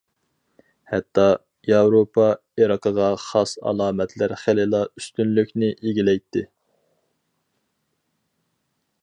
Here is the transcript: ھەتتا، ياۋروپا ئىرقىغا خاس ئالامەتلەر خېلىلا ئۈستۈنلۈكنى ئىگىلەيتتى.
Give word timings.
ھەتتا، 0.91 1.25
ياۋروپا 1.71 2.25
ئىرقىغا 2.63 3.09
خاس 3.25 3.53
ئالامەتلەر 3.71 4.35
خېلىلا 4.45 4.81
ئۈستۈنلۈكنى 5.01 5.71
ئىگىلەيتتى. 5.77 6.47